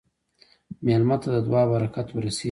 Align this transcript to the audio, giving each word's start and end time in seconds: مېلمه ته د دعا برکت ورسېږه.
مېلمه 0.85 1.15
ته 1.21 1.27
د 1.33 1.35
دعا 1.47 1.63
برکت 1.71 2.07
ورسېږه. 2.11 2.39